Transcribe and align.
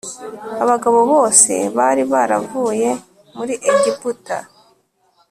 abagabo 0.63 0.99
bose 1.11 1.53
bari 1.77 2.03
baravuye 2.11 2.89
muri 3.35 3.53
Egiputa 3.73 4.37